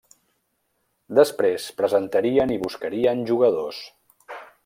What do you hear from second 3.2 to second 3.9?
jugadors.